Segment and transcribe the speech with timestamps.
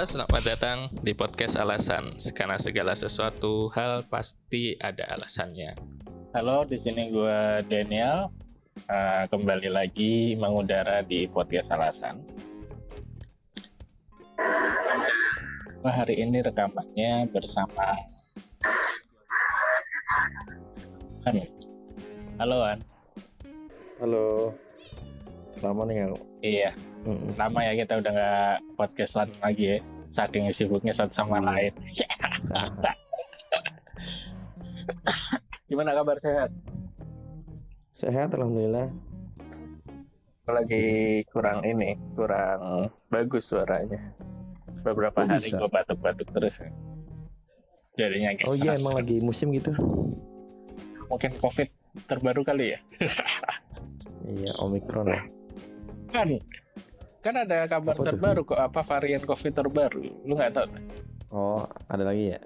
[0.00, 2.16] Halo, selamat datang di podcast Alasan.
[2.32, 5.76] Karena segala sesuatu hal pasti ada alasannya.
[6.32, 8.32] Halo, di sini gue Daniel.
[8.88, 12.16] Uh, kembali lagi mengudara di podcast Alasan.
[15.84, 17.92] Nah, hari ini rekamannya bersama
[21.28, 21.44] An.
[22.40, 22.80] Halo An.
[24.00, 24.56] Halo.
[25.58, 26.18] Lama nih aku.
[26.40, 26.70] Iya.
[27.02, 27.34] Mm-mm.
[27.34, 29.78] Lama ya kita udah nggak podcastan lagi ya.
[30.10, 31.74] Saking sibuknya satu sama lain.
[35.70, 36.50] Gimana kabar sehat?
[37.94, 38.90] Sehat alhamdulillah.
[40.50, 44.02] lagi kurang ini, kurang bagus suaranya.
[44.82, 46.66] Beberapa hari gue batuk-batuk terus.
[47.94, 49.70] Jadinya agak Oh iya emang lagi musim gitu.
[51.06, 51.68] Mungkin COVID
[52.10, 52.78] terbaru kali ya?
[54.30, 55.26] Iya Omikron ya.
[56.10, 56.28] Kan,
[57.22, 60.02] kan ada kabar Apa terbaru kok, apa varian COVID terbaru.
[60.26, 60.68] Lu nggak tahu?
[61.30, 62.40] Oh ada lagi ya.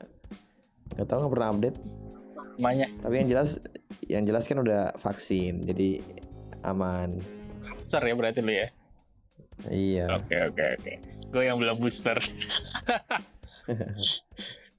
[0.94, 1.78] Gak tau nggak pernah update.
[2.54, 3.50] Namanya Tapi yang jelas
[4.06, 5.98] yang jelas kan udah vaksin jadi
[6.62, 7.18] aman.
[7.64, 8.68] booster ya berarti lu ya?
[9.70, 10.06] Iya.
[10.18, 10.92] Oke, oke, oke.
[11.30, 12.18] Gue yang belum booster.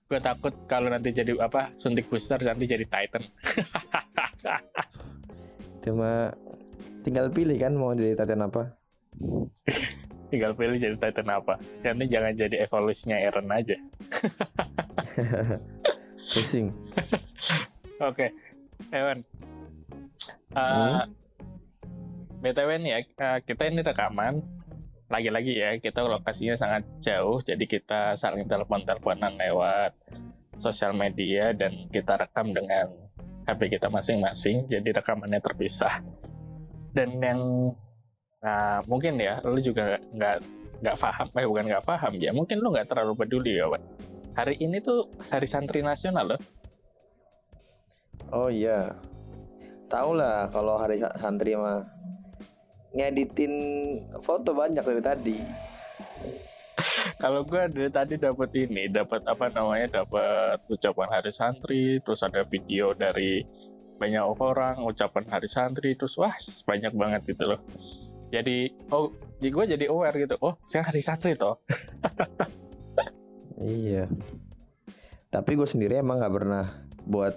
[0.05, 3.23] gue takut kalau nanti jadi apa suntik booster nanti jadi Titan.
[5.83, 6.33] Cuma
[7.05, 8.73] tinggal pilih kan mau jadi Titan apa.
[10.33, 11.61] Tinggal pilih jadi Titan apa.
[11.85, 13.77] Nanti jangan jadi evolusinya Eren aja.
[16.33, 16.73] Pusing.
[18.09, 18.33] Oke,
[18.89, 19.21] Ewan.
[20.57, 21.13] Uh, Hmm?
[22.41, 24.41] BTW nih ya, uh, kita ini rekaman.
[25.05, 29.93] Lagi-lagi ya, kita lokasinya sangat jauh, jadi kita saling telepon-teleponan lewat
[30.57, 32.89] sosial media dan kita rekam dengan
[33.45, 36.01] HP kita masing-masing, jadi rekamannya terpisah.
[36.95, 37.39] Dan yang
[38.39, 40.35] nah, mungkin ya, lu juga nggak
[40.79, 43.83] nggak paham, eh bukan nggak paham ya, mungkin lu nggak terlalu peduli ya, Wan.
[44.35, 46.41] Hari ini tuh Hari Santri Nasional loh.
[48.31, 48.95] Oh iya.
[49.85, 51.85] Tahu lah kalau hari sa- santri mah
[52.95, 53.53] ngeditin
[54.23, 55.37] foto banyak dari tadi.
[57.23, 62.43] Kalau gue dari tadi dapat ini, dapat apa namanya, dapat ucapan Hari Santri, terus ada
[62.43, 63.43] video dari
[63.95, 66.35] banyak orang ucapan Hari Santri, terus wah
[66.67, 67.59] banyak banget gitu loh.
[68.33, 70.35] Jadi oh, jadi gue jadi aware gitu.
[70.43, 71.59] Oh, sekarang Hari Santri toh.
[73.55, 74.11] Iya.
[75.31, 77.33] Tapi gue sendiri emang nggak pernah buat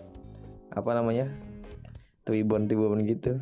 [0.75, 1.31] apa namanya
[2.27, 3.39] twibbon-twibbon gitu.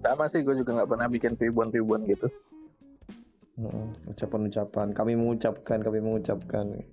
[0.00, 2.28] Sama sih, gue juga nggak pernah bikin tribun-tribun gitu.
[3.56, 4.92] Mm, Ucapan-ucapan.
[4.92, 6.84] Kami mengucapkan, kami mengucapkan.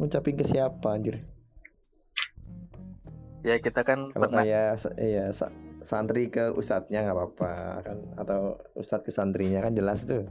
[0.00, 1.22] Ngucapin ke siapa anjir?
[3.40, 8.60] Ya kita kan Kalau pernah kayak iya sa- santri ke ustadznya nggak apa-apa kan atau
[8.76, 10.28] ustadz ke santrinya kan jelas tuh.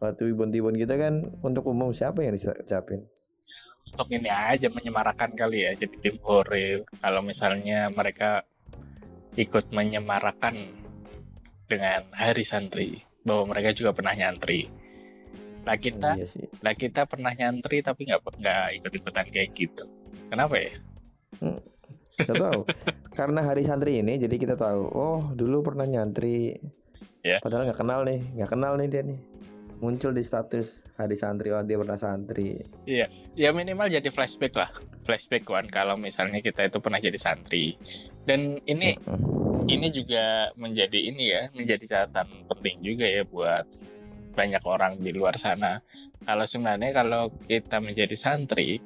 [0.00, 3.04] Kalau twibbon-twibbon gitu kan untuk umum siapa yang diucapin?
[3.90, 6.86] untuk ini aja menyemarakan kali ya, jadi tim hore.
[7.02, 8.46] Kalau misalnya mereka
[9.34, 10.54] ikut menyemarakan
[11.66, 14.70] dengan Hari Santri, bahwa mereka juga pernah nyantri.
[15.66, 16.46] Nah kita Iya sih.
[16.62, 19.84] Lah kita pernah nyantri tapi nggak nggak ikut-ikutan kayak gitu.
[20.30, 20.72] Kenapa ya?
[22.26, 22.60] Gak tahu.
[23.10, 24.82] Karena hari santri ini jadi kita tahu.
[24.92, 26.56] Oh dulu pernah nyantri.
[27.20, 27.36] Ya.
[27.44, 29.20] Padahal nggak kenal nih, nggak kenal nih dia nih.
[29.80, 31.52] Muncul di status hari santri.
[31.52, 32.60] Oh dia pernah santri.
[32.84, 34.70] Ya minimal jadi flashback lah.
[35.04, 37.76] Flashback kan kalau misalnya kita itu pernah jadi santri.
[38.28, 38.96] Dan ini
[39.68, 43.64] ini juga menjadi ini ya, menjadi catatan penting juga ya buat
[44.30, 45.80] banyak orang di luar sana.
[46.24, 48.80] Kalau sebenarnya kalau kita menjadi santri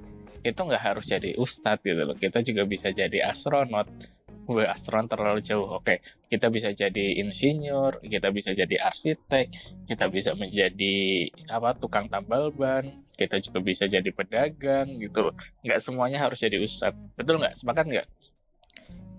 [0.44, 2.14] itu nggak harus jadi ustadz gitu loh.
[2.14, 3.88] Kita juga bisa jadi astronot.
[4.44, 5.80] Wah, astronot terlalu jauh.
[5.80, 9.48] Oke, kita bisa jadi insinyur, kita bisa jadi arsitek,
[9.88, 12.84] kita bisa menjadi apa tukang tambal ban,
[13.16, 15.32] kita juga bisa jadi pedagang gitu.
[15.64, 17.16] Nggak semuanya harus jadi ustadz.
[17.16, 17.56] Betul nggak?
[17.56, 18.08] Sepakat nggak?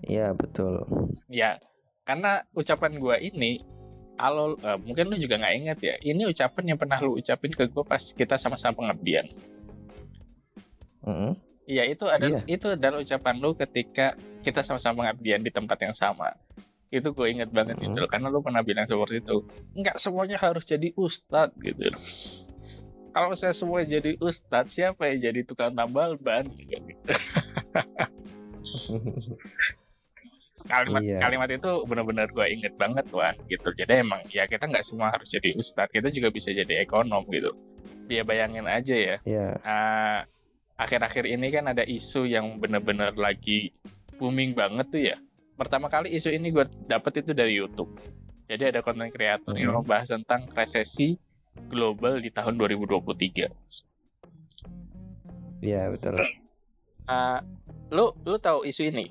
[0.06, 0.86] Iya betul.
[1.26, 1.58] Ya,
[2.06, 3.66] karena ucapan gua ini,
[4.14, 7.66] kalau eh, mungkin lu juga nggak ingat ya, ini ucapan yang pernah lu ucapin ke
[7.66, 9.26] gua pas kita sama-sama pengabdian.
[11.06, 11.32] Mm-mm.
[11.64, 12.48] Iya, itu adalah Iya.
[12.48, 16.32] itu adalah ucapan lu ketika kita sama-sama pengabdian di tempat yang sama.
[16.88, 17.84] Itu gue inget banget Mhm.
[17.84, 19.42] itu loh, karena lu pernah bilang seperti itu.
[19.72, 21.90] Nggak semuanya harus jadi ustadz gitu.
[23.10, 26.46] Kalau saya semua jadi ustadz, siapa yang jadi tukang tambal ban?
[26.46, 26.94] Gitu.
[30.66, 31.16] kalimat Iya.
[31.20, 35.28] kalimat itu benar-benar gue inget banget Wan gitu jadi emang ya kita nggak semua harus
[35.28, 37.52] jadi ustadz kita juga bisa jadi ekonom gitu
[38.08, 39.46] ya bayangin aja ya Iya.
[39.62, 40.18] ah,
[40.76, 43.72] akhir-akhir ini kan ada isu yang benar-benar lagi
[44.16, 45.16] booming banget tuh ya
[45.56, 47.96] pertama kali isu ini gue dapet itu dari YouTube
[48.46, 49.78] jadi ada konten kreator yang Mhm.
[49.82, 51.18] membahas tentang resesi
[51.66, 53.50] global di tahun 2023.
[55.58, 56.14] Iya betul.
[57.10, 57.38] Uh,
[57.90, 59.10] lu lu tahu isu ini?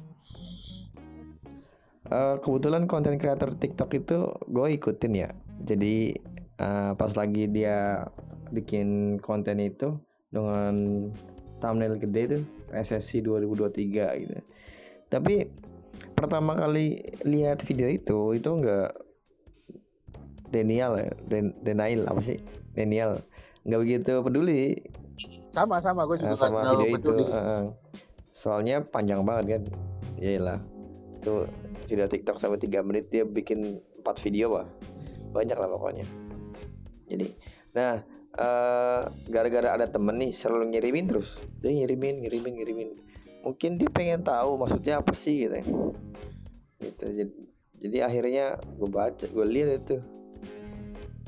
[2.06, 5.30] Uh, kebetulan konten kreator TikTok itu gue ikutin ya.
[5.66, 6.16] Jadi
[6.62, 8.08] uh, pas lagi dia
[8.54, 10.00] bikin konten itu
[10.32, 11.10] dengan
[11.60, 12.44] thumbnail gede tuh
[12.74, 14.36] SSC 2023 gitu.
[15.08, 15.48] Tapi
[16.16, 18.92] pertama kali lihat video itu itu enggak
[20.52, 22.40] Daniel ya, Den Denial apa sih?
[22.76, 23.20] Daniel
[23.66, 24.78] nggak begitu peduli.
[25.50, 27.24] Sama sama gue juga nah, sama video peduli.
[27.24, 27.32] itu.
[27.32, 27.64] Uh,
[28.36, 29.62] soalnya panjang banget kan.
[30.20, 30.60] Iyalah.
[31.20, 31.50] Itu
[31.90, 34.68] video TikTok sampai 3 menit dia bikin 4 video bah.
[35.34, 36.06] Banyak lah pokoknya.
[37.06, 37.28] Jadi,
[37.78, 38.02] nah
[38.36, 41.40] gara gara-gara ada temen nih selalu ngirimin terus.
[41.64, 42.90] Dia ngirimin ngirimin ngirimin.
[43.48, 45.62] Mungkin dia pengen tahu maksudnya apa sih gitu
[46.76, 47.34] gitu jadi,
[47.80, 48.46] jadi akhirnya
[48.78, 49.98] gue baca gue lihat itu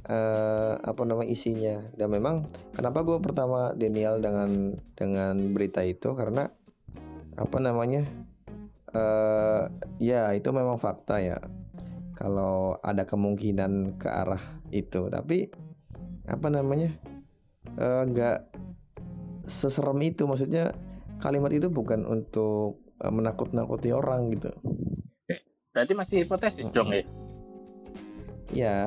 [0.07, 1.83] uh, apa nama isinya.
[1.93, 6.15] Dan memang kenapa gue pertama Daniel dengan dengan berita itu?
[6.15, 6.47] Karena
[7.37, 8.03] apa namanya
[8.95, 9.69] uh,
[10.01, 11.37] ya itu memang fakta ya.
[12.17, 14.41] Kalau ada kemungkinan ke arah
[14.73, 15.05] itu.
[15.05, 15.66] Tapi
[16.27, 16.91] apa namanya
[17.79, 18.47] nggak uh,
[19.47, 20.27] seserem itu.
[20.27, 20.75] Maksudnya
[21.23, 24.51] kalimat itu bukan untuk uh, menakut-nakuti orang gitu.
[25.71, 27.03] Berarti masih hipotesis dong ya?
[28.51, 28.77] Ya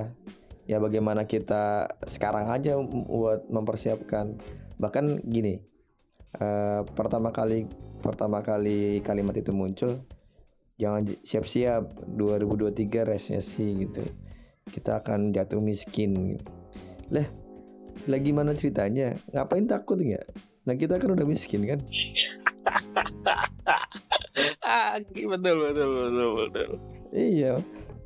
[0.69, 2.79] ya bagaimana kita sekarang aja
[3.09, 4.39] buat mempersiapkan.
[4.81, 5.61] Bahkan gini
[6.39, 7.67] uh, pertama kali
[8.01, 10.01] pertama kali kalimat itu muncul
[10.81, 14.05] jangan siap-siap 2023 resesi gitu.
[14.71, 16.60] Kita akan jatuh miskin gitu
[17.11, 17.27] lah
[18.09, 19.19] lagi mana ceritanya?
[19.35, 20.27] Ngapain takut nggak?
[20.65, 21.81] Nah kita kan udah miskin kan?
[24.61, 26.71] Ah betul betul betul betul.
[27.11, 27.59] Iya.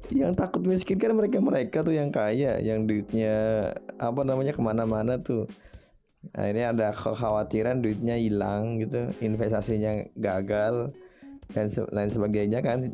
[0.08, 3.68] Yang takut miskin kan mereka mereka tuh yang kaya yang duitnya
[4.00, 5.44] apa namanya ke mana-mana tuh.
[6.32, 10.96] Nah, ini ada kekhawatiran duitnya hilang gitu investasinya gagal
[11.52, 12.88] dan se lain sebagainya kan.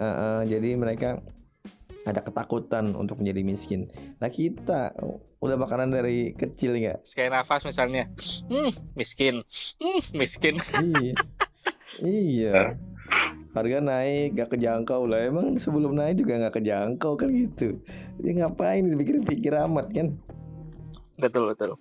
[0.00, 1.20] Uh, uh, jadi mereka
[2.08, 3.80] ada ketakutan untuk menjadi miskin.
[4.20, 4.96] Nah kita
[5.40, 7.04] udah makanan dari kecil nggak?
[7.04, 8.08] Sekali nafas misalnya,
[8.48, 9.44] hmm, miskin,
[9.80, 10.54] hmm, miskin.
[10.80, 11.14] iya,
[12.00, 12.54] iya.
[13.50, 15.26] Harga naik gak kejangkau lah.
[15.26, 17.82] Emang sebelum naik juga gak kejangkau kan gitu.
[18.22, 20.14] Jadi ngapain dipikir-pikir amat kan?
[21.18, 21.74] Betul betul.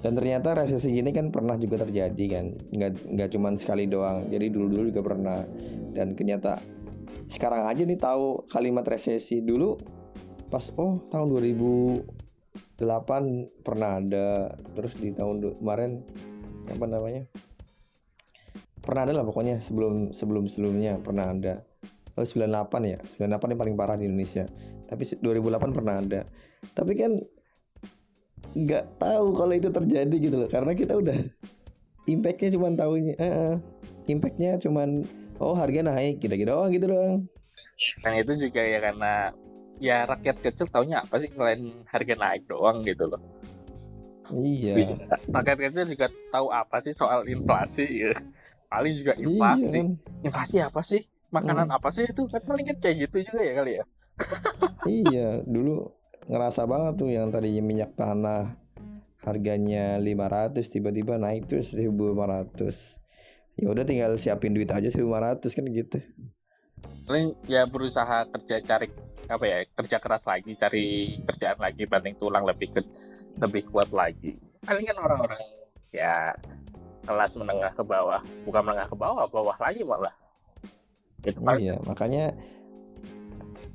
[0.00, 4.30] Dan ternyata resesi gini kan pernah juga terjadi kan, nggak nggak cuma sekali doang.
[4.32, 5.38] Jadi dulu-dulu juga pernah.
[5.92, 6.56] Dan ternyata
[7.30, 9.78] sekarang aja nih tahu kalimat resesi dulu.
[10.50, 12.02] Pas oh tahun 2008
[13.62, 14.50] pernah ada.
[14.74, 16.02] Terus di tahun kemarin
[16.66, 17.22] apa namanya?
[18.82, 21.62] Pernah ada lah pokoknya sebelum sebelum sebelumnya pernah ada.
[22.18, 22.50] Oh 98
[22.90, 22.98] ya?
[23.22, 24.50] 98 yang paling parah di Indonesia.
[24.90, 26.26] Tapi 2008 pernah ada.
[26.74, 27.14] Tapi kan
[28.50, 30.50] nggak tahu kalau itu terjadi gitu loh.
[30.50, 31.14] Karena kita udah
[32.10, 33.54] impactnya cuma tahunya uh,
[34.10, 35.06] impactnya cuman
[35.40, 37.24] oh harga naik gitu-gitu doang gitu doang.
[38.04, 39.32] Dan itu juga ya karena
[39.80, 43.20] ya rakyat kecil taunya apa sih selain harga naik doang gitu loh.
[44.30, 45.00] Iya.
[45.32, 48.12] Rakyat kecil juga tahu apa sih soal inflasi ya.
[48.70, 49.80] Paling juga inflasi.
[49.82, 50.22] iya.
[50.22, 51.02] inflasi apa sih?
[51.32, 51.76] Makanan hmm.
[51.80, 52.22] apa sih itu?
[52.28, 53.84] Kan paling kan kayak gitu juga ya kali ya.
[54.84, 55.88] Iya dulu
[56.28, 58.54] ngerasa banget tuh yang tadinya minyak tanah
[59.24, 62.99] harganya 500 tiba-tiba naik tuh 1500
[63.60, 65.98] ya udah tinggal siapin duit aja 1500 kan gitu.
[67.04, 68.88] Paling ya berusaha kerja cari
[69.28, 72.80] apa ya kerja keras lagi cari kerjaan lagi banting tulang lebih ke,
[73.36, 74.40] lebih kuat lagi.
[74.64, 75.40] Paling kan orang-orang
[75.92, 76.32] ya
[77.04, 78.24] kelas menengah ke bawah.
[78.48, 80.14] Bukan menengah ke bawah bawah lagi malah.
[81.20, 82.32] Itu paling iya makanya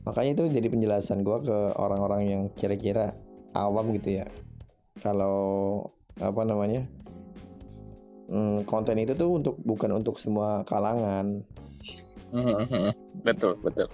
[0.01, 3.13] makanya itu jadi penjelasan gue ke orang-orang yang kira-kira
[3.53, 4.25] awam gitu ya.
[5.03, 5.37] Kalau
[6.17, 6.87] apa namanya
[8.29, 11.41] hmm, konten itu tuh untuk bukan untuk semua kalangan.
[13.25, 13.87] Betul, betul.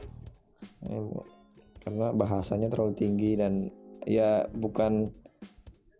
[1.81, 3.69] Karena bahasanya terlalu tinggi dan
[4.03, 5.13] ya bukan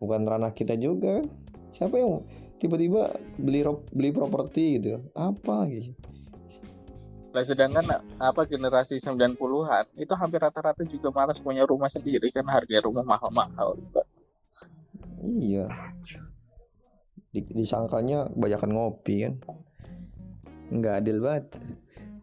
[0.02, 1.22] bukan ranah kita juga.
[1.70, 2.26] Siapa yang
[2.58, 3.62] tiba-tiba beli
[3.94, 5.00] beli properti gitu?
[5.14, 5.94] Apa gitu?
[7.32, 12.84] Nah, sedangkan apa generasi 90-an itu hampir rata-rata juga malas punya rumah sendiri karena harga
[12.84, 13.78] rumah mahal-mahal.
[15.22, 15.70] Iya
[17.32, 19.34] disangkanya kebanyakan ngopi kan?
[20.68, 21.46] Nggak adil banget.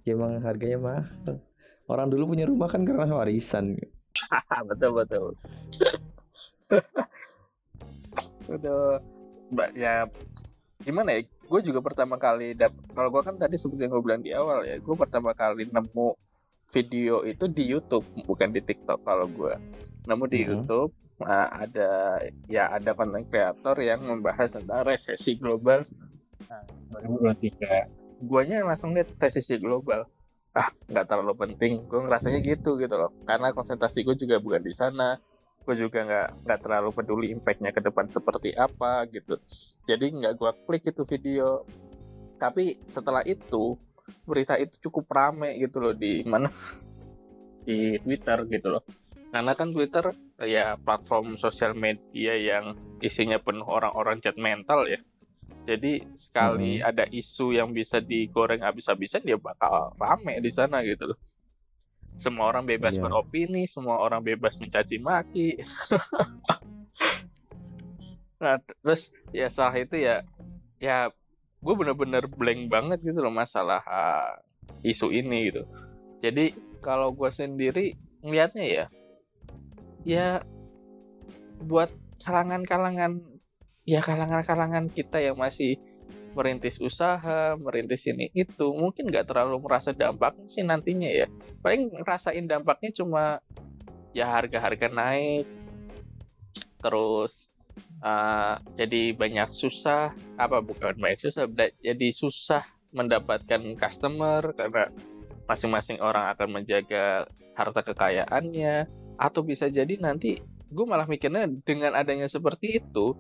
[0.06, 1.36] Ya, emang harganya mahal.
[1.90, 3.78] Orang dulu punya rumah kan karena warisan.
[4.70, 5.34] Betul betul.
[8.54, 9.02] Udah
[9.50, 10.06] mbak ya
[10.82, 11.26] gimana ya?
[11.50, 14.62] Gue juga pertama kali dap kalau gue kan tadi seperti yang gue bilang di awal
[14.62, 16.14] ya gue pertama kali nemu
[16.70, 19.54] video itu di YouTube bukan di TikTok kalau gue.
[20.06, 20.50] Nemu di -huh.
[20.54, 25.84] YouTube nah, ada ya ada konten kreator yang membahas tentang resesi global.
[26.48, 26.64] Nah,
[26.96, 30.08] 2023 guanya langsung lihat resesi global.
[30.52, 31.88] Ah nggak terlalu penting.
[31.88, 33.12] Gue ngerasanya gitu gitu loh.
[33.24, 35.16] Karena konsentrasi gue juga bukan di sana.
[35.64, 39.40] Gue juga nggak nggak terlalu peduli impactnya ke depan seperti apa gitu.
[39.88, 41.64] Jadi nggak gue klik itu video.
[42.40, 43.76] Tapi setelah itu
[44.26, 46.50] berita itu cukup rame gitu loh di mana?
[47.64, 48.84] Di Twitter gitu loh.
[49.30, 50.10] Karena kan Twitter
[50.46, 55.00] ya platform sosial media yang isinya penuh orang-orang mental ya
[55.68, 56.88] jadi sekali hmm.
[56.88, 61.20] ada isu yang bisa digoreng habis-habisan dia bakal rame di sana gitu loh
[62.20, 63.04] semua orang bebas yeah.
[63.06, 65.56] beropini semua orang bebas mencaci maki
[68.44, 70.24] nah terus ya salah itu ya
[70.80, 71.12] ya
[71.60, 74.40] gue bener-bener blank banget gitu loh masalah uh,
[74.84, 75.64] isu ini gitu
[76.24, 78.86] jadi kalau gue sendiri ngelihatnya ya
[80.08, 80.44] ya
[81.64, 81.92] buat
[82.24, 83.20] kalangan-kalangan
[83.84, 85.80] ya kalangan-kalangan kita yang masih
[86.38, 91.28] merintis usaha, merintis ini itu mungkin nggak terlalu merasa dampaknya sih nantinya ya.
[91.60, 93.42] Paling ngerasain dampaknya cuma
[94.14, 95.50] ya harga-harga naik,
[96.80, 97.50] terus
[98.06, 101.50] uh, jadi banyak susah, apa bukan banyak susah,
[101.82, 102.64] jadi susah
[102.94, 104.90] mendapatkan customer karena
[105.46, 107.26] masing-masing orang akan menjaga
[107.58, 108.86] harta kekayaannya
[109.20, 110.40] atau bisa jadi nanti
[110.72, 113.20] gue malah mikirnya dengan adanya seperti itu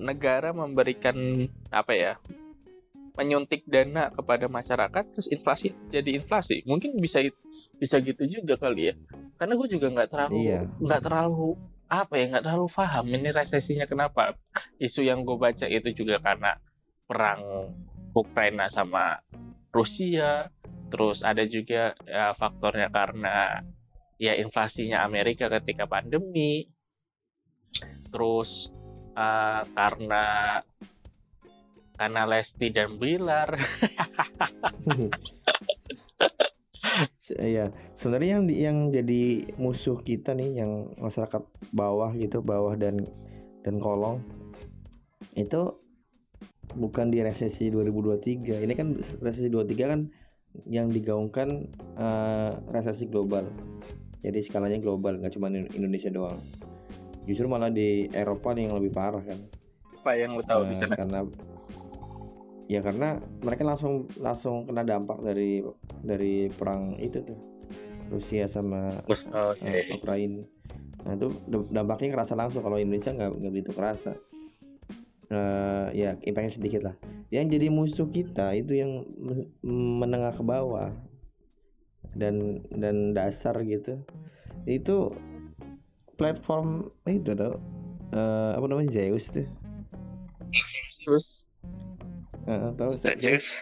[0.00, 1.14] negara memberikan
[1.68, 2.12] apa ya
[3.14, 7.22] menyuntik dana kepada masyarakat terus inflasi jadi inflasi mungkin bisa
[7.78, 8.94] bisa gitu juga kali ya
[9.38, 10.60] karena gue juga nggak terlalu iya.
[10.82, 11.06] nggak iya.
[11.06, 11.48] terlalu
[11.86, 14.34] apa ya nggak terlalu paham ini resesinya kenapa
[14.82, 16.58] isu yang gue baca itu juga karena
[17.06, 17.70] perang
[18.16, 19.22] Ukraina sama
[19.70, 20.50] Rusia
[20.90, 23.62] terus ada juga ya, faktornya karena
[24.24, 26.64] ya inflasinya Amerika ketika pandemi.
[28.08, 28.72] Terus
[29.12, 30.24] uh, karena
[32.00, 33.48] karena Lesti dan Bilar.
[37.40, 43.08] Iya, sebenarnya yang yang jadi musuh kita nih yang masyarakat bawah gitu, bawah dan
[43.64, 44.20] dan kolong
[45.34, 45.74] itu
[46.76, 48.62] bukan di resesi 2023.
[48.68, 50.00] Ini kan resesi 23 kan
[50.70, 51.66] yang digaungkan
[51.98, 53.48] uh, resesi global
[54.24, 56.40] jadi skalanya global nggak cuma Indonesia doang.
[57.28, 59.36] Justru malah di Eropa nih yang lebih parah kan.
[60.00, 60.96] Apa yang lo tahu uh, di sana?
[60.96, 61.20] karena
[62.64, 65.60] ya karena mereka langsung langsung kena dampak dari
[66.00, 67.36] dari perang itu tuh.
[68.08, 69.92] Rusia sama oh, okay.
[69.92, 70.44] uh, Ukraina.
[71.04, 71.28] Nah itu
[71.72, 74.12] dampaknya kerasa langsung kalau Indonesia nggak nggak begitu kerasa.
[75.32, 76.96] Uh, ya impactnya sedikit lah.
[77.28, 79.04] Yang jadi musuh kita itu yang
[79.64, 80.92] menengah ke bawah
[82.16, 84.00] dan dan dasar gitu.
[84.64, 85.12] Itu
[86.14, 87.58] platform itu tuh
[88.14, 89.46] uh, apa namanya Zeus tuh.
[91.04, 91.50] Zeus.
[92.44, 93.60] Uh, tahu Zeus?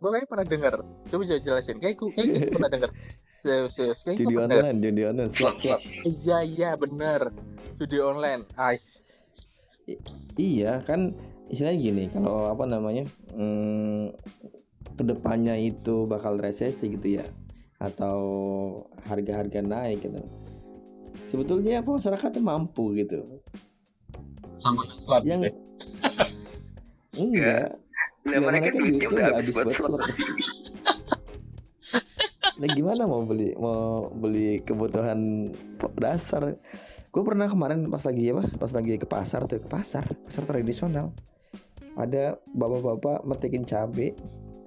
[0.00, 0.74] Gue kayak pernah dengar
[1.10, 1.76] coba jelasin.
[1.76, 2.90] Kayak gue kayak gitu pernah dengar
[3.34, 4.00] Zeus Zeus.
[4.06, 5.30] Kayak judi online judi online.
[6.06, 7.34] Iya iya benar
[7.76, 8.48] judi online.
[8.72, 9.10] Ice
[10.38, 11.14] iya kan
[11.50, 13.04] istilahnya gini kalau apa namanya
[13.34, 14.14] hmm,
[14.94, 17.26] ke depannya itu bakal resesi gitu ya
[17.80, 18.18] atau
[19.08, 20.20] harga-harga naik gitu.
[21.26, 23.40] Sebetulnya apa masyarakat mampu gitu.
[24.60, 25.56] Sama slot yang gitu.
[27.24, 27.80] enggak.
[28.28, 29.96] Ya, mereka duitnya udah habis buat slot
[32.60, 35.48] nah gimana mau beli mau beli kebutuhan
[35.96, 36.60] dasar?
[37.08, 38.44] Gue pernah kemarin pas lagi apa?
[38.60, 41.16] Pas lagi ke pasar tuh ke pasar pasar tradisional.
[41.96, 44.12] Ada bapak-bapak metikin cabe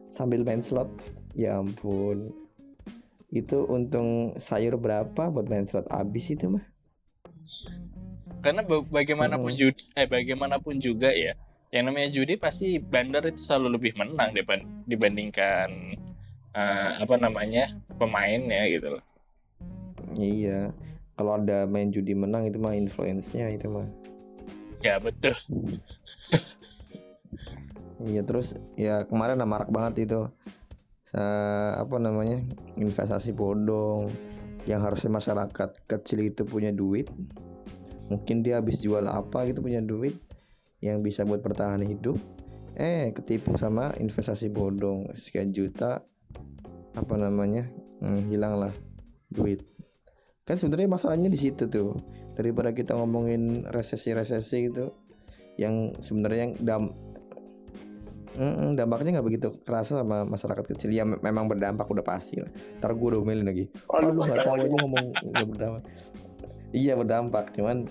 [0.10, 0.90] sambil main slot
[1.38, 2.34] ya ampun
[3.34, 6.66] itu untung sayur berapa buat main slot habis itu mah
[8.46, 9.60] karena bagaimanapun hmm.
[9.60, 11.34] judi eh bagaimanapun juga ya
[11.74, 14.30] yang namanya judi pasti bandar itu selalu lebih menang
[14.86, 15.98] dibandingkan
[16.54, 19.04] uh, apa namanya pemainnya gitu loh.
[20.14, 20.70] Iya
[21.18, 23.90] kalau ada main judi menang itu mah influence-nya itu mah
[24.86, 25.34] ya betul.
[28.04, 30.30] Iya terus ya kemarin marak banget itu
[31.14, 32.42] apa namanya
[32.74, 34.10] investasi bodong
[34.66, 37.12] yang harusnya masyarakat kecil itu punya duit.
[38.10, 40.18] Mungkin dia habis jual apa gitu punya duit
[40.82, 42.18] yang bisa buat bertahan hidup.
[42.74, 45.14] Eh ketipu sama investasi bodong.
[45.14, 46.02] Sekian juta
[46.94, 47.70] apa namanya
[48.02, 48.74] hmm, hilang lah
[49.30, 49.62] duit.
[50.44, 51.96] Kan sebenarnya masalahnya di situ tuh.
[52.34, 54.90] Daripada kita ngomongin resesi-resesi gitu
[55.62, 56.92] yang sebenarnya yang
[58.34, 60.90] Mm, dampaknya nggak begitu kerasa sama masyarakat kecil.
[60.90, 62.50] Ya memang berdampak udah pasti lah.
[62.82, 63.70] Ntar gue domelin lagi.
[63.90, 65.84] Oh, lu nggak tahu aja ngomong nggak berdampak.
[66.74, 67.46] Iya berdampak.
[67.54, 67.86] Cuman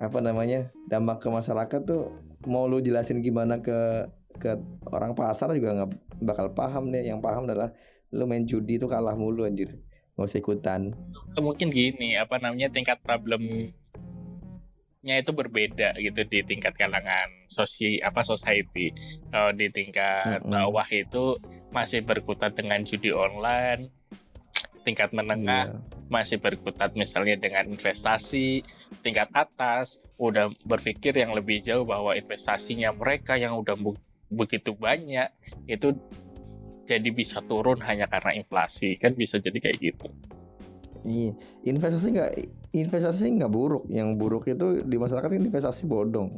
[0.00, 2.14] apa namanya dampak ke masyarakat tuh
[2.46, 4.08] mau lu jelasin gimana ke
[4.40, 4.56] ke
[4.88, 5.90] orang pasar juga nggak
[6.24, 7.74] bakal paham deh yang paham adalah
[8.14, 9.74] lu main judi itu kalah mulu anjir.
[10.14, 10.80] Nggak usah ikutan.
[11.34, 13.02] Mungkin gini apa namanya tingkat
[15.00, 18.92] problemnya itu berbeda gitu di tingkat kalangan sosi apa society
[19.32, 20.52] kalau di tingkat Mm-mm.
[20.52, 21.40] bawah itu
[21.72, 23.88] masih berkutat dengan judi online
[24.84, 25.80] tingkat menengah Iya.
[26.12, 28.60] masih berkutat misalnya dengan investasi
[29.00, 33.76] tingkat atas udah berpikir yang lebih jauh bahwa investasinya mereka yang udah
[34.28, 35.32] begitu banyak
[35.64, 35.96] itu
[36.84, 40.12] jadi bisa turun hanya karena inflasi kan bisa jadi kayak gitu
[41.04, 41.32] Iya,
[41.64, 42.32] investasi nggak
[42.76, 43.84] investasi nggak buruk.
[43.88, 46.30] Yang buruk itu di masyarakat kan investasi bodong.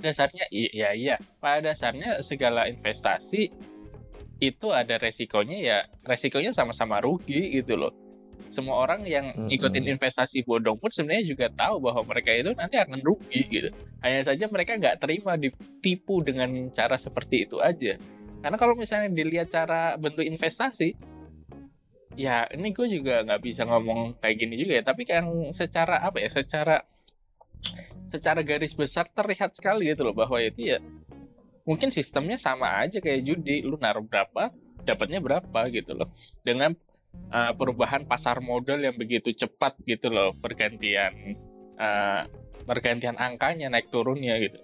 [0.00, 1.16] dasarnya iya iya.
[1.44, 3.52] Pada dasarnya segala investasi
[4.40, 7.92] itu ada resikonya ya resikonya sama-sama rugi gitu loh.
[8.48, 12.98] Semua orang yang ikutin investasi bodong pun sebenarnya juga tahu bahwa mereka itu nanti akan
[13.04, 13.68] rugi gitu.
[14.00, 18.00] Hanya saja mereka nggak terima ditipu dengan cara seperti itu aja.
[18.40, 20.96] Karena kalau misalnya dilihat cara bentuk investasi
[22.18, 25.24] ya ini gue juga nggak bisa ngomong kayak gini juga ya tapi kan
[25.54, 26.82] secara apa ya secara
[28.10, 30.82] secara garis besar terlihat sekali gitu loh bahwa itu ya
[31.62, 34.50] mungkin sistemnya sama aja kayak judi lu naruh berapa
[34.84, 36.08] dapatnya berapa gitu loh.
[36.42, 36.74] Dengan
[37.30, 41.36] uh, perubahan pasar modal yang begitu cepat gitu loh pergantian
[41.76, 42.24] uh,
[42.64, 44.58] pergantian angkanya naik turunnya gitu.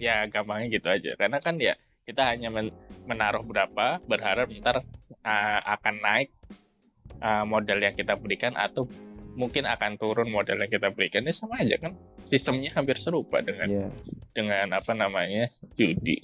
[0.00, 1.10] Ya gampangnya gitu aja.
[1.16, 1.76] Karena kan ya
[2.08, 2.74] kita hanya men-
[3.10, 4.86] menaruh berapa berharap ntar
[5.20, 6.30] uh, akan naik
[7.18, 8.86] uh, modal yang kita berikan atau
[9.34, 11.26] mungkin akan turun modal yang kita berikan.
[11.26, 13.86] Ya sama aja kan sistemnya hampir serupa dengan Iya.
[14.30, 16.22] dengan apa namanya judi.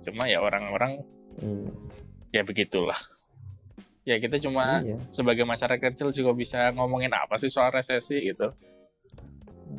[0.00, 1.02] Cuma ya orang-orang
[1.42, 1.70] Iya.
[2.30, 2.98] ya begitulah.
[4.06, 4.96] Ya kita cuma Iya.
[5.10, 8.50] sebagai masyarakat kecil juga bisa ngomongin apa sih soal resesi gitu.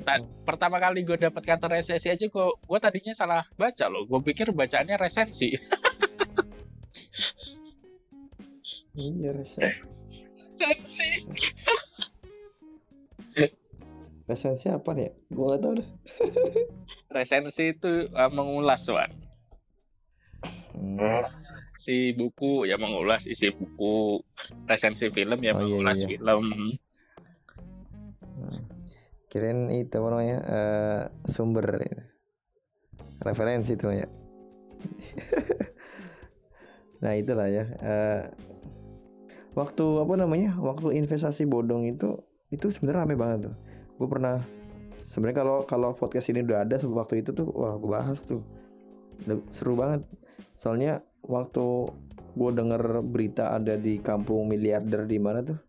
[0.08, 4.08] Ta- pertama kali gue dapat kata resesi aja gue gue tadinya salah baca loh.
[4.08, 5.52] Gue pikir bacaannya resensi
[8.91, 11.08] Iya, resensi
[14.27, 15.08] Resensi apa nih?
[15.08, 15.12] ya?
[15.32, 15.88] Gua nggak tahu dah.
[17.15, 19.12] resensi itu uh, mengulas wan
[20.71, 21.21] Hmm.
[21.77, 24.23] si buku ya mengulas isi buku
[24.65, 26.08] resensi film ya Oh, iya, mengulas iya.
[26.17, 26.41] film
[29.32, 30.38] Kirain itu apa namanya?
[30.43, 31.01] eh,
[31.32, 31.63] sumber
[33.21, 34.08] referensi itu ya.
[37.04, 37.63] nah, itulah ya.
[37.80, 38.23] eh,
[39.58, 40.56] waktu apa namanya?
[40.60, 42.20] Waktu investasi bodong itu
[42.52, 43.56] itu sebenarnya rame banget tuh.
[44.00, 44.40] Gue pernah
[45.00, 48.44] sebenarnya kalau kalau podcast ini udah ada waktu itu tuh wah gue bahas tuh.
[49.54, 50.04] Seru banget.
[50.56, 51.64] Soalnya waktu
[52.32, 55.60] gue denger berita ada di kampung miliarder di mana tuh?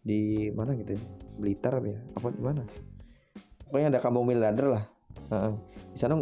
[0.00, 1.02] Di mana gitu ya?
[1.36, 2.00] Blitar ya?
[2.16, 2.64] Apa di mana?
[3.68, 4.84] Pokoknya ada kampung miliarder lah.
[5.30, 5.52] Heeh.
[5.94, 6.20] Di sana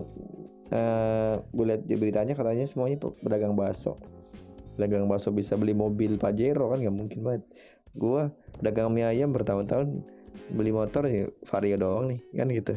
[0.68, 3.96] eh gue lihat di beritanya katanya semuanya pe- pedagang bakso.
[4.78, 7.42] Pedagang bakso bisa beli mobil Pajero kan nggak mungkin banget.
[7.98, 10.06] Gua pedagang mie ayam bertahun-tahun
[10.54, 12.74] beli motor ya Vario doang nih kan gitu.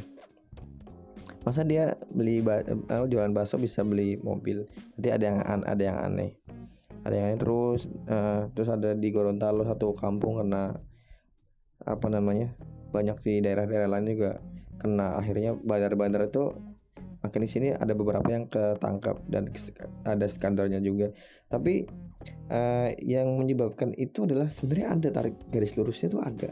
[1.45, 4.65] Masa dia beli eh, jualan bakso bisa beli mobil?
[4.97, 6.31] Nanti ada yang an- ada yang aneh.
[7.05, 10.73] Ada yang aneh terus eh, terus ada di Gorontalo satu kampung kena
[11.81, 12.53] apa namanya
[12.93, 14.31] banyak di daerah-daerah lain juga
[14.81, 16.53] kena akhirnya bandar-bandar itu
[17.31, 19.47] makin di sini ada beberapa yang ketangkap dan
[20.03, 21.15] ada skandalnya juga.
[21.47, 21.87] Tapi
[22.51, 26.51] eh, yang menyebabkan itu adalah sebenarnya ada tarik garis lurusnya itu ada.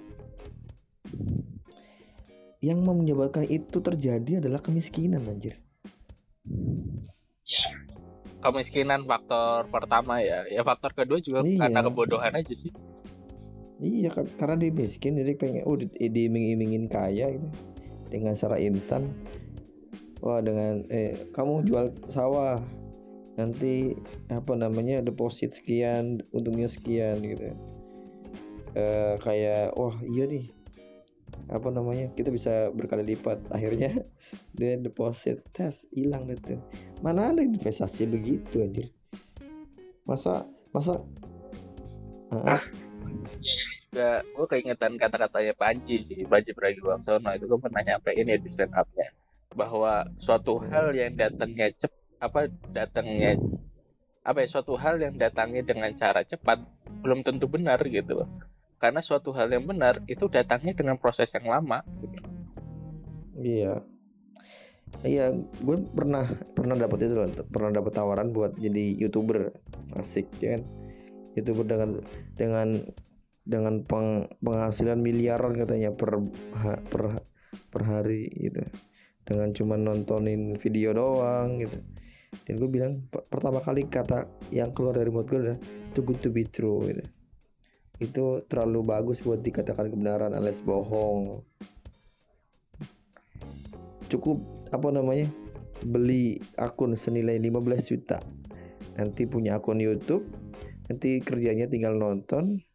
[2.64, 5.60] Yang menyebabkan itu terjadi adalah kemiskinan anjir.
[8.40, 10.48] Kemiskinan faktor pertama ya.
[10.48, 11.68] Ya faktor kedua juga Iya.
[11.68, 12.72] karena kebodohan aja sih.
[13.84, 17.48] Iya karena dia miskin jadi pengen oh di- diiming-imingin kaya gitu.
[18.08, 19.12] Dengan secara instan.
[20.20, 22.60] Wah dengan eh kamu jual sawah.
[23.40, 23.96] Nanti
[24.28, 27.56] apa namanya deposit sekian untungnya sekian gitu.
[28.76, 30.46] Eh kayak wah iya nih.
[31.48, 33.40] Apa namanya kita bisa berkali lipat.
[33.56, 34.04] Akhirnya
[34.60, 35.40] dia deposit.
[35.56, 36.60] Tes hilang deh
[37.00, 38.92] mana ada investasi begitu anjir?
[40.04, 40.44] Masa
[40.76, 41.00] masa
[42.30, 42.64] Ah, ah.
[43.90, 47.34] juga gue keingetan kata-katanya Panji sih Panji Pragiwaksono.
[47.34, 49.10] Itu gue pernah nyampein ya di stand up-nya
[49.54, 53.40] bahwa suatu hal yang datangnya cep apa datangnya
[54.22, 56.62] apa ya suatu hal yang datangnya dengan cara cepat
[57.02, 58.30] belum tentu benar gitu loh
[58.80, 62.20] karena suatu hal yang benar itu datangnya dengan proses yang lama gitu.
[63.40, 63.84] Iya.
[65.06, 66.26] Iya, gue pernah
[66.58, 69.54] pernah dapat itu loh, pernah dapat tawaran buat jadi youtuber,
[69.94, 70.64] asik ya kan?
[71.38, 71.90] Youtuber dengan
[72.34, 72.68] dengan
[73.46, 76.18] dengan peng, penghasilan miliaran katanya per
[76.90, 77.22] per
[77.70, 78.66] per hari gitu
[79.30, 81.78] dengan cuma nontonin video doang gitu.
[82.50, 85.60] Dan gue bilang "Per- pertama kali kata yang keluar dari mulut gue adalah
[85.94, 87.06] too good to be true gitu.
[88.02, 91.46] Itu terlalu bagus buat dikatakan kebenaran alias bohong.
[94.10, 94.42] Cukup
[94.74, 95.30] apa namanya
[95.86, 98.18] beli akun senilai 15 juta.
[98.98, 100.26] Nanti punya akun YouTube
[100.90, 102.66] nanti kerjanya tinggal nonton.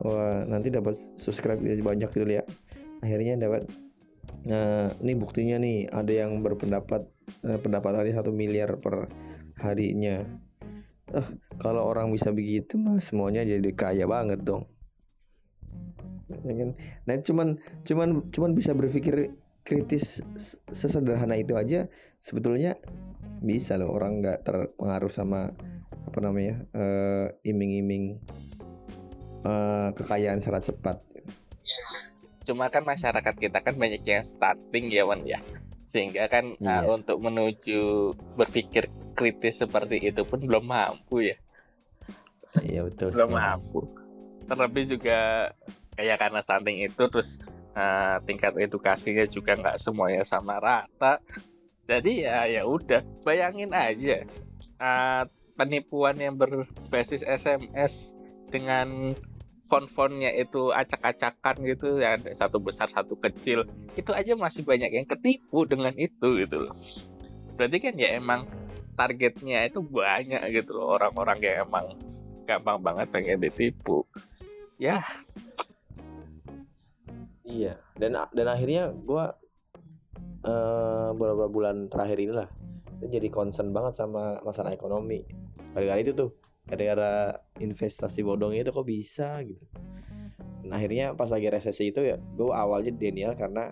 [0.00, 2.44] Wah nanti dapat subscribe banyak gitu ya
[3.00, 3.68] akhirnya dapat
[4.46, 7.02] nah ini buktinya nih ada yang berpendapat
[7.42, 9.10] eh, pendapatannya satu miliar per
[9.58, 10.22] harinya.
[11.10, 11.26] Ah
[11.58, 14.70] kalau orang bisa begitu mah semuanya jadi kaya banget dong.
[16.46, 16.70] Ya kan?
[17.06, 17.48] nah cuman
[17.86, 19.30] cuman cuman bisa berpikir
[19.66, 20.22] kritis
[20.70, 21.90] sesederhana itu aja
[22.22, 22.78] sebetulnya
[23.42, 25.50] bisa loh orang nggak terpengaruh sama
[26.06, 28.18] apa namanya eh, iming-iming
[29.42, 30.96] eh, kekayaan secara cepat
[32.46, 35.42] Cuma kan masyarakat kita kan banyak yang starting ya Wan ya.
[35.90, 36.86] Sehingga kan uh, Iya.
[36.86, 38.86] untuk menuju berpikir
[39.18, 41.36] kritis seperti itu pun belum mampu ya.
[42.62, 43.10] Iya betul.
[43.12, 43.36] belum sih.
[43.36, 43.80] mampu.
[44.46, 45.18] Terlebih juga
[45.98, 47.42] kayak karena stunting itu terus
[47.74, 51.18] uh, tingkat edukasinya juga nggak semuanya sama rata.
[51.86, 54.26] Jadi ya ya udah bayangin aja
[54.78, 55.22] uh,
[55.54, 58.18] penipuan yang berbasis SMS
[58.50, 59.14] dengan
[59.66, 63.66] font-fontnya itu acak-acakan gitu ya satu besar satu kecil
[63.98, 66.74] itu aja masih banyak yang ketipu dengan itu gitu loh.
[67.58, 68.46] Berarti kan ya emang
[68.96, 71.86] targetnya itu banyak gitu loh orang-orang yang emang
[72.46, 74.06] gampang banget pengen ditipu.
[74.76, 75.00] Ya,
[77.46, 77.78] Iya.
[77.94, 79.38] Dan dan akhirnya gua
[80.46, 82.48] eh beberapa bulan terakhir inilah
[83.02, 85.22] jadi concern banget sama masalah ekonomi.
[85.72, 86.30] Gara-gara itu tuh,
[86.66, 89.62] gara-gara investasi bodong itu kok bisa gitu.
[90.62, 93.70] Dan akhirnya pas lagi resesi itu ya, gue awalnya denial karena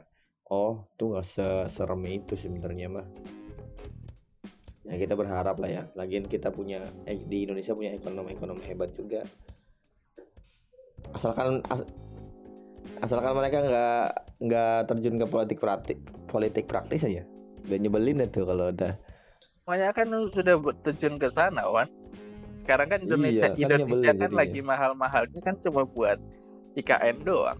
[0.49, 3.07] oh tuh nggak seserem itu sebenarnya mah.
[4.87, 5.83] Ya kita berharap lah ya.
[5.99, 9.27] Lagian kita punya eh, di Indonesia punya ekonomi-ekonomi hebat juga.
[11.11, 11.89] Asalkan as-
[13.01, 14.07] asalkan mereka nggak
[14.45, 17.25] nggak terjun ke politik praktik politik praktis aja
[17.65, 18.93] udah nyebelin itu kalau udah
[19.41, 21.89] semuanya kan sudah terjun ke sana, Wan.
[22.55, 24.39] Sekarang kan Indonesia Iya, kan Indonesia kan jadinya.
[24.39, 26.19] lagi mahal-mahalnya kan cuma buat
[26.75, 27.59] IKN doang.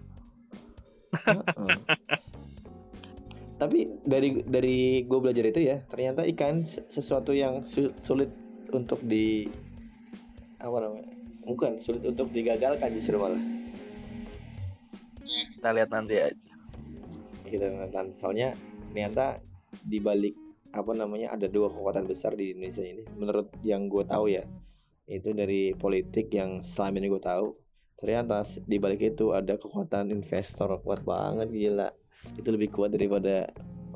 [3.55, 8.27] Tapi dari dari gue belajar itu ya ternyata ikan se- sesuatu yang su- sulit
[8.71, 9.47] untuk di
[10.59, 11.07] apa namanya
[11.45, 13.39] bukan sulit untuk digagalkan justru malah
[15.25, 16.51] Kita lihat nanti aja.
[17.45, 18.57] gitu kan soalnya
[18.89, 19.39] ternyata
[19.81, 20.33] di balik
[20.73, 24.43] apa namanya ada dua kekuatan besar di Indonesia ini menurut yang gue tahu ya
[25.05, 27.47] itu dari politik yang selama ini gue tahu.
[28.01, 31.89] Ternyata di balik itu ada kekuatan investor kuat banget gila.
[32.35, 33.49] Itu lebih kuat daripada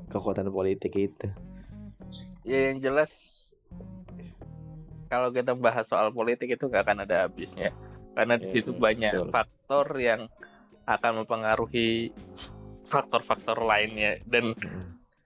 [0.09, 1.27] kekuatan politik itu.
[2.45, 3.11] Ya yang jelas
[5.09, 7.73] kalau kita bahas soal politik itu nggak akan ada habisnya.
[8.13, 9.29] Karena di Iya, situ iya, banyak betul.
[9.33, 10.21] faktor yang
[10.85, 12.13] akan mempengaruhi
[12.85, 14.21] faktor-faktor lainnya.
[14.25, 14.53] Dan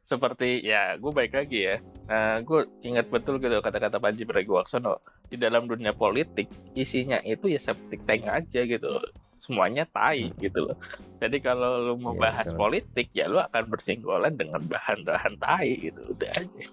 [0.03, 1.75] seperti ya gue baik lagi ya.
[2.11, 4.99] Nah, gue ingat betul gitu kata-kata Panji Pragiwaksono
[5.31, 8.99] di dalam dunia politik isinya itu ya septic tank aja gitu.
[9.39, 10.77] Semuanya tai gitu loh.
[11.23, 12.59] Jadi kalau lu mau bahas betul.
[12.59, 16.03] politik ya lu akan bersinggungan dengan bahan-bahan tai gitu.
[16.11, 16.63] Udah aja.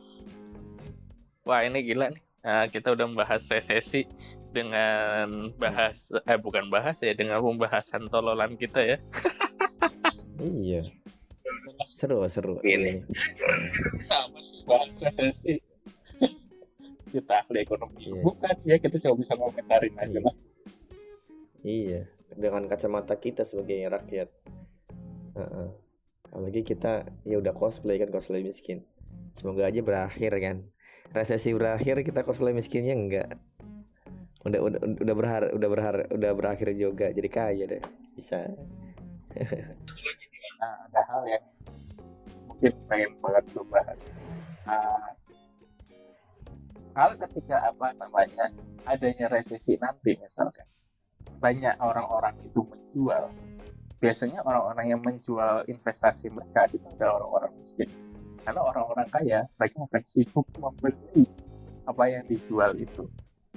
[1.46, 2.22] Wah ini gila nih.
[2.40, 4.08] Nah, kita udah membahas resesi
[4.50, 8.98] dengan bahas eh bukan bahas ya dengan pembahasan tololan kita ya.
[10.40, 10.99] Iya
[11.82, 13.04] seru seru Ini.
[14.00, 15.56] sama sih bahas resesi
[17.12, 18.22] kita ahli ekonomi Iya.
[18.22, 20.20] bukan ya kita cuma bisa komentarin aja Iya.
[20.24, 20.36] lah
[21.60, 24.32] Iya, dengan kacamata kita sebagai rakyat.
[25.36, 25.68] Heeh.
[26.32, 28.80] Apalagi kita ya udah cosplay kan cosplay miskin.
[29.36, 30.64] Semoga aja berakhir kan.
[31.12, 33.36] Resesi berakhir kita cosplay miskinnya enggak.
[34.48, 37.82] Udah udah udah berharap udah berharap udah berakhir juga jadi kaya deh.
[38.16, 38.40] Bisa.
[40.60, 41.44] nah ada hal yang
[42.44, 44.12] mungkin pengen banget gue bahas.
[44.68, 45.16] Ah,
[46.92, 48.52] hal ketika apa namanya
[48.84, 50.68] adanya resesi nanti misalkan
[51.40, 53.32] banyak orang-orang itu menjual.
[54.00, 57.88] Biasanya orang-orang yang menjual investasi mereka itu adalah orang-orang miskin.
[58.40, 61.24] Karena orang-orang kaya mereka akan sibuk membeli
[61.84, 63.04] apa yang dijual itu.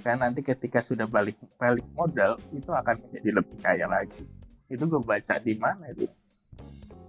[0.00, 4.24] Karena nanti ketika sudah balik balik modal itu akan menjadi lebih kaya lagi.
[4.68, 6.08] Itu gue baca di mana itu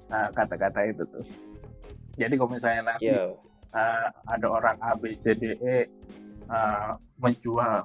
[0.06, 1.26] Nah, kata-kata itu tuh.
[2.16, 5.78] Jadi kalau misalnya nanti uh, ada orang A B C D E
[6.48, 7.84] uh, menjual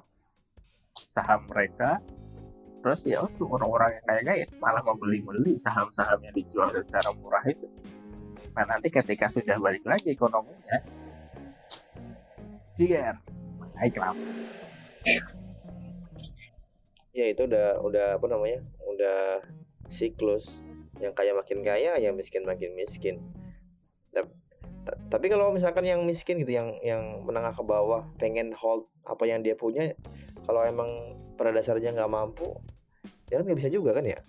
[0.95, 1.99] saham mereka
[2.81, 7.69] terus ya untuk orang-orang yang kaya kaya malah membeli-beli saham-saham yang dijual secara murah itu.
[8.57, 10.81] Nah nanti ketika sudah balik lagi ekonominya
[12.79, 13.21] jier
[13.77, 14.17] naik lah.
[17.13, 18.61] Ya itu udah udah apa namanya?
[18.87, 19.45] Udah
[19.91, 20.49] siklus
[21.01, 23.19] yang kaya makin kaya yang miskin makin miskin.
[24.13, 24.31] Tap-
[24.85, 29.25] ta- tapi kalau misalkan yang miskin gitu yang yang menengah ke bawah pengen hold apa
[29.25, 29.97] yang dia punya
[30.45, 32.53] kalau emang pada dasarnya nggak mampu
[33.33, 34.21] ya kan nggak bisa juga kan ya?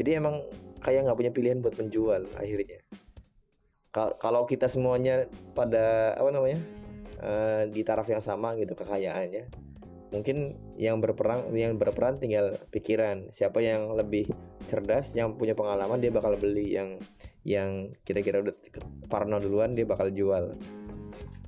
[0.00, 0.40] Jadi emang
[0.80, 2.80] kayak nggak punya pilihan buat menjual akhirnya.
[3.92, 6.60] Kal- kalau kita semuanya pada apa namanya
[7.20, 9.67] eh, di taraf yang sama gitu kekayaannya
[10.08, 13.28] mungkin yang berperang yang berperan tinggal pikiran.
[13.32, 14.28] Siapa yang lebih
[14.68, 16.72] cerdas yang punya pengalaman dia bakal beli.
[16.72, 17.02] Yang
[17.44, 17.70] yang
[18.04, 18.54] kira-kira udah
[19.08, 20.56] parno duluan dia bakal jual.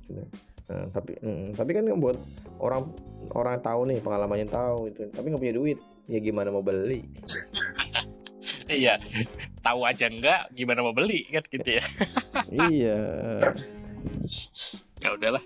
[0.09, 0.23] Gitu.
[0.71, 2.15] Nah, tapi mm, tapi kan buat
[2.63, 2.95] orang
[3.35, 7.03] orang tahu nih pengalamannya tahu itu tapi nggak punya duit ya gimana mau beli?
[8.71, 9.03] Iya
[9.59, 11.83] tahu aja enggak gimana mau beli kan gitu ya.
[12.47, 12.99] Iya.
[15.01, 15.41] Ya udahlah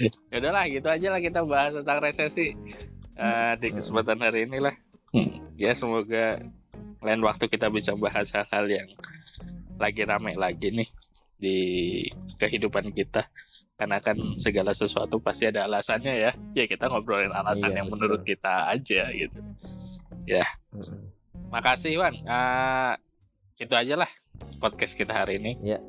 [0.00, 2.54] ya udahlah gitu aja lah kita bahas tentang resesi
[3.14, 4.74] eh, di kesempatan hari ini lah
[5.08, 6.36] Hmm, ya semoga
[7.00, 8.88] lain waktu kita bisa bahas hal-hal yang
[9.80, 10.84] lagi rame lagi nih
[11.40, 11.56] di
[12.36, 13.24] kehidupan kita.
[13.80, 16.32] Karena kan segala sesuatu pasti ada alasannya ya.
[16.52, 18.04] Ya kita ngobrolin alasan Iya, yang betul.
[18.04, 19.40] menurut kita aja gitu.
[20.76, 21.08] Mm-mm.
[21.48, 22.12] makasih Wan.
[22.12, 22.92] Eh,
[23.64, 24.10] itu aja lah
[24.60, 25.56] podcast kita hari ini.
[25.64, 25.80] Ya.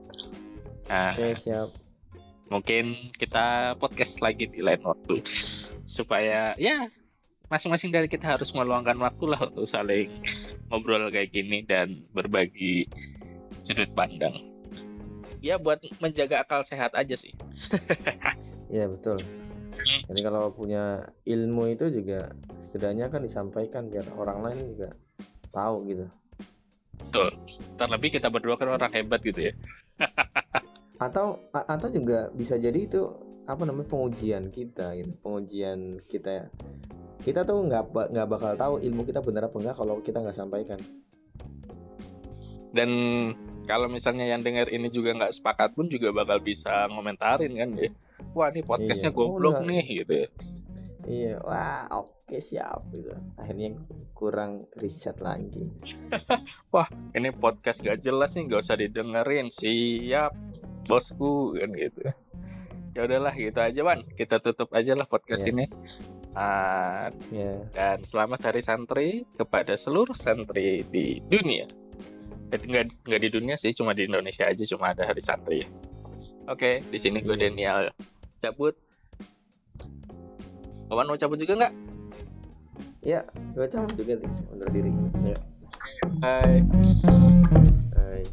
[0.88, 1.89] Nah, oke siap
[2.50, 5.22] mungkin kita podcast lagi di lain waktu.
[5.86, 6.90] Supaya ya
[7.50, 10.10] masing-masing dari kita harus meluangkan waktu lah untuk saling
[10.70, 12.90] ngobrol kayak gini dan berbagi
[13.66, 14.38] sudut pandang.
[15.40, 17.34] Ya buat menjaga akal sehat aja sih.
[18.70, 19.18] Iya betul.
[19.82, 22.30] Jadi kalau punya ilmu itu juga
[22.62, 24.94] setidaknya kan disampaikan biar orang lain juga
[25.50, 26.06] tahu gitu.
[27.80, 29.54] terlebih kita berdua kan orang hebat gitu ya
[31.00, 33.08] Atau atau juga bisa jadi itu
[33.48, 35.12] apa namanya pengujian kita gitu.
[35.24, 36.52] Pengujian kita
[37.20, 40.80] kita tuh nggak nggak bakal tahu ilmu kita benar apa enggak kalau kita nggak sampaikan.
[42.70, 42.90] dan
[43.66, 47.90] kalau misalnya yang dengar ini juga nggak sepakat pun juga bakal bisa ngomentarin kan ya
[48.38, 49.18] wah ini podcastnya Iya.
[49.18, 49.70] Oh, goblok enggak.
[49.74, 50.28] nih gitu ya
[51.10, 53.10] Iya, wah oke siap gitu.
[53.34, 53.74] Akhirnya
[54.14, 55.66] kurang riset lagi.
[57.18, 60.38] ini podcast gak jelas nih gak usah didengerin siap
[60.88, 62.02] bosku kan gitu
[62.96, 65.54] ya udahlah gitu aja Wan kita tutup aja lah podcast yeah.
[65.54, 65.66] ini
[66.36, 67.58] uh, yeah.
[67.72, 71.70] dan selamat hari santri kepada seluruh santri di dunia
[72.52, 75.62] eh, nggak nggak di dunia sih cuma di Indonesia aja cuma ada hari santri.
[76.50, 77.48] Oke, okay, di sini gue iya.
[77.48, 77.82] Daniel
[78.42, 78.76] cabut.
[80.90, 81.74] Kawan mau cabut juga nggak?
[83.06, 83.24] Ya,
[83.56, 84.92] gue cabut juga nih, undur diri.
[85.24, 85.38] Ya.
[86.20, 86.66] Hai.
[87.96, 88.24] Hai.